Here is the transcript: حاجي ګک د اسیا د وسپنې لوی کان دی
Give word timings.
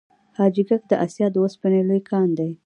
حاجي 0.37 0.63
ګک 0.69 0.83
د 0.89 0.93
اسیا 1.05 1.27
د 1.31 1.35
وسپنې 1.43 1.81
لوی 1.87 2.01
کان 2.09 2.29
دی 2.37 2.51